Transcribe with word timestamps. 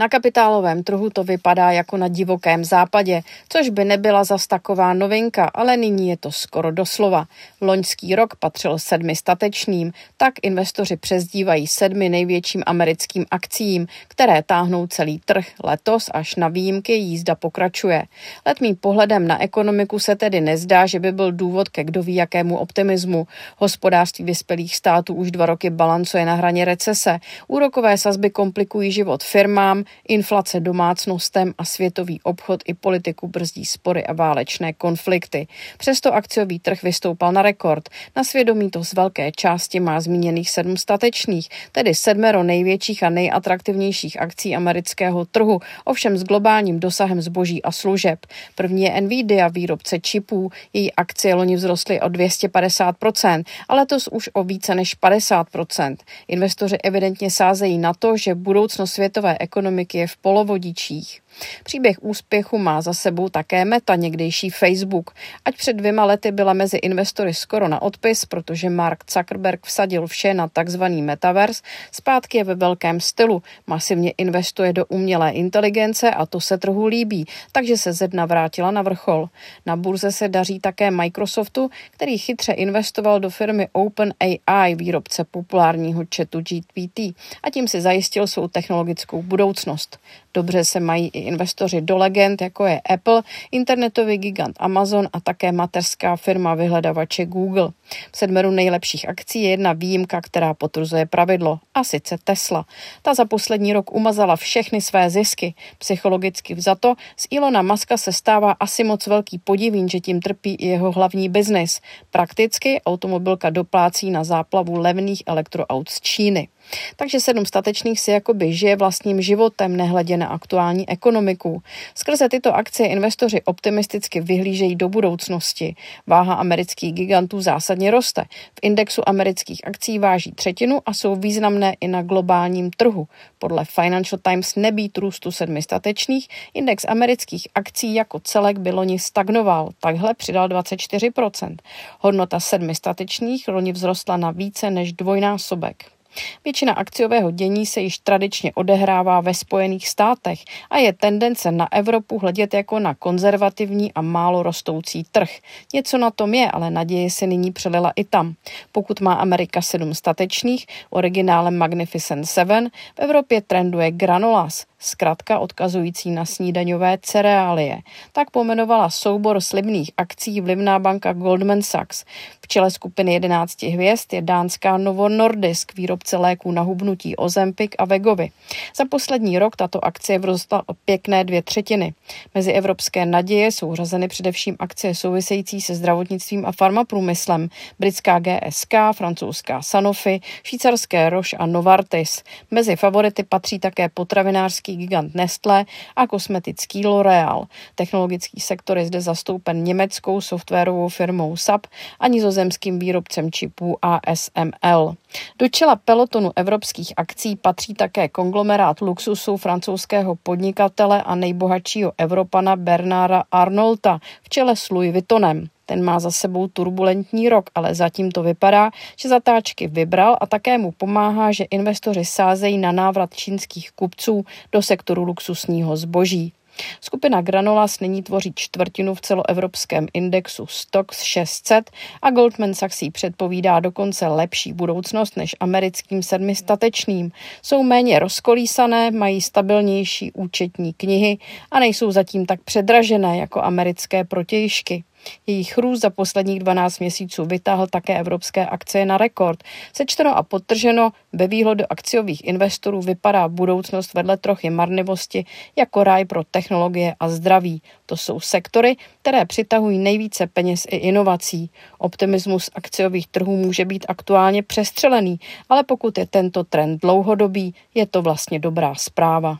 Na 0.00 0.08
kapitálovém 0.08 0.82
trhu 0.82 1.10
to 1.10 1.24
vypadá 1.24 1.70
jako 1.70 1.96
na 1.96 2.08
divokém 2.08 2.64
západě, 2.64 3.22
což 3.48 3.68
by 3.68 3.84
nebyla 3.84 4.24
zas 4.24 4.46
taková 4.46 4.94
novinka, 4.94 5.50
ale 5.54 5.76
nyní 5.76 6.08
je 6.08 6.16
to 6.16 6.32
skoro 6.32 6.72
doslova. 6.72 7.26
Loňský 7.60 8.14
rok 8.14 8.36
patřil 8.36 8.78
sedmi 8.78 9.16
statečným, 9.16 9.92
tak 10.16 10.34
investoři 10.42 10.96
přezdívají 10.96 11.66
sedmi 11.66 12.08
největším 12.08 12.62
americkým 12.66 13.26
akcím, 13.30 13.86
které 14.08 14.42
táhnou 14.42 14.86
celý 14.86 15.20
trh. 15.24 15.46
Letos 15.64 16.10
až 16.14 16.36
na 16.36 16.48
výjimky 16.48 16.92
jízda 16.92 17.34
pokračuje. 17.34 18.04
Letmým 18.46 18.76
pohledem 18.76 19.26
na 19.26 19.42
ekonomiku 19.42 19.98
se 19.98 20.16
tedy 20.16 20.40
nezdá, 20.40 20.86
že 20.86 21.00
by 21.00 21.12
byl 21.12 21.32
důvod 21.32 21.68
ke 21.68 21.84
kdo 21.84 22.02
ví 22.02 22.14
jakému 22.14 22.56
optimismu. 22.56 23.26
Hospodářství 23.56 24.24
vyspělých 24.24 24.76
států 24.76 25.14
už 25.14 25.30
dva 25.30 25.46
roky 25.46 25.70
balancuje 25.70 26.24
na 26.24 26.34
hraně 26.34 26.64
recese. 26.64 27.18
Úrokové 27.48 27.98
sazby 27.98 28.30
komplikují 28.30 28.92
život 28.92 29.22
firmám, 29.22 29.84
inflace 30.08 30.60
domácnostem 30.60 31.54
a 31.58 31.64
světový 31.64 32.20
obchod 32.22 32.62
i 32.66 32.74
politiku 32.74 33.28
brzdí 33.28 33.64
spory 33.64 34.06
a 34.06 34.12
válečné 34.12 34.72
konflikty. 34.72 35.46
Přesto 35.78 36.14
akciový 36.14 36.58
trh 36.58 36.82
vystoupal 36.82 37.32
na 37.32 37.42
rekord. 37.42 37.88
Na 38.16 38.24
svědomí 38.24 38.70
to 38.70 38.84
z 38.84 38.92
velké 38.92 39.32
části 39.32 39.80
má 39.80 40.00
zmíněných 40.00 40.50
sedm 40.50 40.76
statečných, 40.76 41.48
tedy 41.72 41.94
sedmero 41.94 42.42
největších 42.42 43.02
a 43.02 43.10
nejatraktivnějších 43.10 44.20
akcí 44.20 44.56
amerického 44.56 45.24
trhu, 45.24 45.60
ovšem 45.84 46.18
s 46.18 46.24
globálním 46.24 46.80
dosahem 46.80 47.22
zboží 47.22 47.62
a 47.62 47.72
služeb. 47.72 48.26
První 48.54 48.82
je 48.82 49.00
Nvidia, 49.00 49.48
výrobce 49.48 49.98
čipů. 50.00 50.50
Její 50.72 50.92
akcie 50.92 51.34
loni 51.34 51.56
vzrostly 51.56 52.00
o 52.00 52.06
250%, 52.06 53.44
a 53.68 53.74
letos 53.74 54.08
už 54.08 54.30
o 54.32 54.44
více 54.44 54.74
než 54.74 54.96
50%. 55.00 55.96
Investoři 56.28 56.78
evidentně 56.78 57.30
sázejí 57.30 57.78
na 57.78 57.94
to, 57.94 58.16
že 58.16 58.34
budoucnost 58.34 58.92
světové 58.92 59.36
ekonomiky 59.40 59.79
je 59.94 60.06
v 60.06 60.16
polovodičích. 60.16 61.22
Příběh 61.62 61.96
úspěchu 62.00 62.58
má 62.58 62.80
za 62.80 62.94
sebou 62.94 63.28
také 63.28 63.64
Meta, 63.64 63.96
někdejší 63.96 64.50
Facebook. 64.50 65.10
Ať 65.44 65.56
před 65.56 65.72
dvěma 65.72 66.04
lety 66.04 66.32
byla 66.32 66.52
mezi 66.52 66.76
investory 66.76 67.34
skoro 67.34 67.68
na 67.68 67.82
odpis, 67.82 68.24
protože 68.24 68.70
Mark 68.70 69.04
Zuckerberg 69.12 69.66
vsadil 69.66 70.06
vše 70.06 70.34
na 70.34 70.48
takzvaný 70.48 71.02
metaverse, 71.02 71.62
zpátky 71.92 72.38
je 72.38 72.44
ve 72.44 72.54
velkém 72.54 73.00
stylu. 73.00 73.42
Masivně 73.66 74.10
investuje 74.10 74.72
do 74.72 74.86
umělé 74.86 75.30
inteligence 75.30 76.10
a 76.10 76.26
to 76.26 76.40
se 76.40 76.58
trhu 76.58 76.86
líbí, 76.86 77.26
takže 77.52 77.76
se 77.76 77.92
ze 77.92 78.08
dna 78.08 78.26
vrátila 78.26 78.70
na 78.70 78.82
vrchol. 78.82 79.28
Na 79.66 79.76
burze 79.76 80.12
se 80.12 80.28
daří 80.28 80.60
také 80.60 80.90
Microsoftu, 80.90 81.70
který 81.90 82.18
chytře 82.18 82.52
investoval 82.52 83.20
do 83.20 83.30
firmy 83.30 83.68
OpenAI, 83.72 84.74
výrobce 84.74 85.24
populárního 85.24 86.04
chatu 86.16 86.40
GPT, 86.40 86.98
a 87.42 87.50
tím 87.52 87.68
si 87.68 87.80
zajistil 87.80 88.26
svou 88.26 88.48
technologickou 88.48 89.22
budoucnost. 89.22 89.98
Dobře 90.34 90.64
se 90.64 90.80
mají 90.80 91.08
i 91.08 91.18
investoři 91.18 91.80
do 91.80 91.96
legend, 91.96 92.42
jako 92.42 92.66
je 92.66 92.80
Apple, 92.80 93.22
internetový 93.50 94.18
gigant 94.18 94.56
Amazon 94.60 95.08
a 95.12 95.20
také 95.20 95.52
mateřská 95.52 96.16
firma 96.16 96.54
vyhledavače 96.54 97.26
Google. 97.26 97.70
V 98.12 98.18
sedmeru 98.18 98.50
nejlepších 98.50 99.08
akcí 99.08 99.42
je 99.42 99.50
jedna 99.50 99.72
výjimka, 99.72 100.20
která 100.20 100.54
potvrzuje 100.54 101.06
pravidlo, 101.06 101.58
a 101.74 101.84
sice 101.84 102.18
Tesla. 102.24 102.64
Ta 103.02 103.14
za 103.14 103.24
poslední 103.24 103.72
rok 103.72 103.92
umazala 103.92 104.36
všechny 104.36 104.80
své 104.80 105.10
zisky. 105.10 105.54
Psychologicky 105.78 106.54
vzato 106.54 106.94
z 107.16 107.26
Ilona 107.30 107.62
Maska 107.62 107.96
se 107.96 108.12
stává 108.12 108.52
asi 108.52 108.84
moc 108.84 109.06
velký 109.06 109.38
podivín, 109.38 109.88
že 109.88 110.00
tím 110.00 110.20
trpí 110.20 110.54
i 110.54 110.66
jeho 110.66 110.92
hlavní 110.92 111.28
biznis. 111.28 111.80
Prakticky 112.10 112.80
automobilka 112.86 113.50
doplácí 113.50 114.10
na 114.10 114.24
záplavu 114.24 114.78
levných 114.78 115.22
elektroaut 115.26 115.88
z 115.88 116.00
Číny. 116.00 116.48
Takže 116.96 117.20
sedm 117.20 117.46
statečných 117.46 118.00
si 118.00 118.10
jakoby 118.10 118.52
žije 118.52 118.76
vlastním 118.76 119.22
životem, 119.22 119.76
nehledě 119.76 120.16
na 120.16 120.26
aktuální 120.26 120.88
ekonomiku. 120.88 121.62
Skrze 121.94 122.28
tyto 122.28 122.54
akcie 122.54 122.88
investoři 122.88 123.42
optimisticky 123.44 124.20
vyhlížejí 124.20 124.76
do 124.76 124.88
budoucnosti. 124.88 125.74
Váha 126.06 126.34
amerických 126.34 126.92
gigantů 126.92 127.40
zásadně 127.40 127.90
roste. 127.90 128.24
V 128.54 128.58
indexu 128.62 129.08
amerických 129.08 129.66
akcí 129.66 129.98
váží 129.98 130.32
třetinu 130.32 130.80
a 130.86 130.94
jsou 130.94 131.16
významné 131.16 131.76
i 131.80 131.88
na 131.88 132.02
globálním 132.02 132.70
trhu. 132.70 133.08
Podle 133.38 133.64
Financial 133.64 134.20
Times 134.22 134.54
nebýt 134.56 134.98
růstu 134.98 135.32
sedmi 135.32 135.62
statečných, 135.62 136.28
index 136.54 136.84
amerických 136.88 137.48
akcí 137.54 137.94
jako 137.94 138.20
celek 138.20 138.58
by 138.58 138.70
loni 138.70 138.98
stagnoval, 138.98 139.70
takhle 139.80 140.14
přidal 140.14 140.48
24%. 140.48 141.56
Hodnota 142.00 142.40
sedmi 142.40 142.74
statečných 142.74 143.48
loni 143.48 143.72
vzrostla 143.72 144.16
na 144.16 144.30
více 144.30 144.70
než 144.70 144.92
dvojnásobek. 144.92 145.99
Většina 146.44 146.72
akciového 146.72 147.30
dění 147.30 147.66
se 147.66 147.80
již 147.80 147.98
tradičně 147.98 148.52
odehrává 148.54 149.20
ve 149.20 149.34
Spojených 149.34 149.88
státech 149.88 150.38
a 150.70 150.78
je 150.78 150.92
tendence 150.92 151.52
na 151.52 151.72
Evropu 151.72 152.18
hledět 152.18 152.54
jako 152.54 152.78
na 152.78 152.94
konzervativní 152.94 153.92
a 153.92 154.02
málo 154.02 154.42
rostoucí 154.42 155.04
trh. 155.12 155.30
Něco 155.74 155.98
na 155.98 156.10
tom 156.10 156.34
je, 156.34 156.50
ale 156.50 156.70
naděje 156.70 157.10
se 157.10 157.26
nyní 157.26 157.52
přelila 157.52 157.92
i 157.96 158.04
tam. 158.04 158.34
Pokud 158.72 159.00
má 159.00 159.14
Amerika 159.14 159.62
sedm 159.62 159.94
statečných, 159.94 160.66
originálem 160.90 161.58
Magnificent 161.58 162.26
Seven, 162.26 162.70
v 162.96 162.98
Evropě 162.98 163.40
trenduje 163.40 163.90
granolas, 163.90 164.69
zkrátka 164.80 165.38
odkazující 165.38 166.10
na 166.10 166.24
snídaňové 166.24 166.98
cereálie. 167.02 167.78
Tak 168.12 168.30
pomenovala 168.30 168.90
soubor 168.90 169.40
slibných 169.40 169.90
akcí 169.96 170.40
vlivná 170.40 170.78
banka 170.78 171.12
Goldman 171.12 171.62
Sachs. 171.62 172.04
V 172.40 172.48
čele 172.48 172.70
skupiny 172.70 173.12
11 173.12 173.62
hvězd 173.62 174.12
je 174.12 174.22
dánská 174.22 174.76
Novo 174.76 175.08
Nordisk, 175.08 175.74
výrobce 175.76 176.16
léků 176.16 176.52
na 176.52 176.62
hubnutí 176.62 177.16
Ozempik 177.16 177.74
a 177.78 177.84
Vegovy. 177.84 178.30
Za 178.76 178.84
poslední 178.90 179.38
rok 179.38 179.56
tato 179.56 179.84
akcie 179.84 180.18
vzrostla 180.18 180.62
o 180.66 180.74
pěkné 180.74 181.24
dvě 181.24 181.42
třetiny. 181.42 181.94
Mezi 182.34 182.52
evropské 182.52 183.06
naděje 183.06 183.52
jsou 183.52 183.74
řazeny 183.74 184.08
především 184.08 184.56
akcie 184.58 184.94
související 184.94 185.60
se 185.60 185.74
zdravotnictvím 185.74 186.46
a 186.46 186.52
farmaprůmyslem, 186.52 187.48
britská 187.78 188.18
GSK, 188.18 188.74
francouzská 188.92 189.62
Sanofi, 189.62 190.20
švýcarské 190.42 191.10
Roche 191.10 191.36
a 191.36 191.46
Novartis. 191.46 192.22
Mezi 192.50 192.76
favority 192.76 193.22
patří 193.22 193.58
také 193.58 193.88
potravinářský 193.88 194.69
chemický 194.70 194.76
gigant 194.76 195.14
Nestlé 195.14 195.64
a 195.96 196.06
kosmetický 196.06 196.86
L'Oreal. 196.86 197.46
Technologický 197.74 198.40
sektor 198.40 198.78
je 198.78 198.86
zde 198.86 199.00
zastoupen 199.00 199.64
německou 199.64 200.20
softwarovou 200.20 200.88
firmou 200.88 201.36
SAP 201.36 201.66
a 202.00 202.08
nizozemským 202.08 202.78
výrobcem 202.78 203.32
čipů 203.32 203.78
ASML. 203.82 204.94
Do 205.38 205.48
čela 205.48 205.76
pelotonu 205.76 206.32
evropských 206.36 206.92
akcí 206.96 207.36
patří 207.36 207.74
také 207.74 208.08
konglomerát 208.08 208.80
luxusu 208.80 209.36
francouzského 209.36 210.16
podnikatele 210.22 211.02
a 211.02 211.14
nejbohatšího 211.14 211.92
Evropana 211.98 212.56
Bernarda 212.56 213.24
Arnolta 213.32 213.98
v 214.22 214.28
čele 214.28 214.56
s 214.56 214.70
Louis 214.70 214.92
Vuittonem. 214.92 215.48
Ten 215.70 215.84
má 215.84 216.00
za 216.00 216.10
sebou 216.10 216.48
turbulentní 216.48 217.28
rok, 217.28 217.50
ale 217.54 217.74
zatím 217.74 218.10
to 218.10 218.22
vypadá, 218.22 218.70
že 218.96 219.08
zatáčky 219.08 219.68
vybral 219.68 220.16
a 220.20 220.26
také 220.26 220.58
mu 220.58 220.72
pomáhá, 220.72 221.32
že 221.32 221.44
investoři 221.44 222.04
sázejí 222.04 222.58
na 222.58 222.72
návrat 222.72 223.14
čínských 223.14 223.72
kupců 223.72 224.24
do 224.52 224.62
sektoru 224.62 225.04
luxusního 225.04 225.76
zboží. 225.76 226.32
Skupina 226.80 227.22
Granolas 227.22 227.80
nyní 227.80 228.02
tvoří 228.02 228.32
čtvrtinu 228.34 228.94
v 228.94 229.00
celoevropském 229.00 229.86
indexu 229.94 230.46
Stox 230.46 231.02
600 231.02 231.70
a 232.02 232.10
Goldman 232.10 232.54
Sachs 232.54 232.82
jí 232.82 232.90
předpovídá 232.90 233.60
dokonce 233.60 234.06
lepší 234.06 234.52
budoucnost 234.52 235.16
než 235.16 235.36
americkým 235.40 236.02
sedmistatečným. 236.02 237.12
Jsou 237.42 237.62
méně 237.62 237.98
rozkolísané, 237.98 238.90
mají 238.90 239.20
stabilnější 239.20 240.12
účetní 240.12 240.72
knihy 240.72 241.18
a 241.50 241.60
nejsou 241.60 241.90
zatím 241.90 242.26
tak 242.26 242.40
předražené 242.40 243.18
jako 243.18 243.42
americké 243.42 244.04
protějšky. 244.04 244.84
Jejich 245.26 245.58
růst 245.58 245.80
za 245.80 245.90
posledních 245.90 246.40
12 246.40 246.78
měsíců 246.78 247.24
vytáhl 247.24 247.66
také 247.66 247.98
evropské 247.98 248.46
akcie 248.46 248.86
na 248.86 248.98
rekord. 248.98 249.42
Sečteno 249.72 250.16
a 250.16 250.22
podtrženo, 250.22 250.90
ve 251.12 251.26
výhledu 251.26 251.64
akciových 251.70 252.24
investorů 252.24 252.80
vypadá 252.80 253.28
budoucnost 253.28 253.94
vedle 253.94 254.16
trochy 254.16 254.50
marnivosti 254.50 255.24
jako 255.56 255.84
ráj 255.84 256.04
pro 256.04 256.24
technologie 256.24 256.94
a 257.00 257.08
zdraví. 257.08 257.62
To 257.86 257.96
jsou 257.96 258.20
sektory, 258.20 258.76
které 259.02 259.24
přitahují 259.24 259.78
nejvíce 259.78 260.26
peněz 260.26 260.66
i 260.68 260.76
inovací. 260.76 261.50
Optimismus 261.78 262.50
akciových 262.54 263.06
trhů 263.06 263.36
může 263.36 263.64
být 263.64 263.86
aktuálně 263.88 264.42
přestřelený, 264.42 265.20
ale 265.48 265.64
pokud 265.64 265.98
je 265.98 266.06
tento 266.06 266.44
trend 266.44 266.80
dlouhodobý, 266.80 267.54
je 267.74 267.86
to 267.86 268.02
vlastně 268.02 268.38
dobrá 268.38 268.74
zpráva. 268.74 269.38